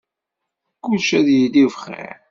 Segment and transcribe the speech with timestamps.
[0.83, 2.17] Kullec ad yili bxir.